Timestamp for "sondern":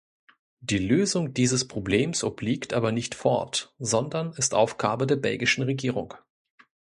3.77-4.33